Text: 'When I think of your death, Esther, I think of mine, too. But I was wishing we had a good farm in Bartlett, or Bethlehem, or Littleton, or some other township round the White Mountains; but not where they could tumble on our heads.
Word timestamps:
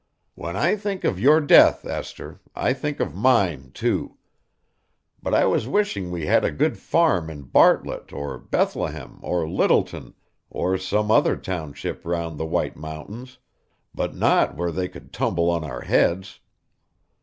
'When 0.33 0.55
I 0.57 0.77
think 0.77 1.03
of 1.03 1.19
your 1.19 1.39
death, 1.39 1.85
Esther, 1.85 2.41
I 2.55 2.73
think 2.73 2.99
of 2.99 3.13
mine, 3.13 3.69
too. 3.71 4.17
But 5.21 5.35
I 5.35 5.45
was 5.45 5.67
wishing 5.67 6.09
we 6.09 6.25
had 6.25 6.43
a 6.43 6.49
good 6.49 6.79
farm 6.79 7.29
in 7.29 7.43
Bartlett, 7.43 8.11
or 8.11 8.39
Bethlehem, 8.39 9.19
or 9.21 9.47
Littleton, 9.47 10.15
or 10.49 10.75
some 10.79 11.11
other 11.11 11.35
township 11.35 12.03
round 12.03 12.39
the 12.39 12.47
White 12.47 12.75
Mountains; 12.77 13.37
but 13.93 14.15
not 14.15 14.57
where 14.57 14.71
they 14.71 14.87
could 14.89 15.13
tumble 15.13 15.51
on 15.51 15.63
our 15.63 15.81
heads. 15.81 16.39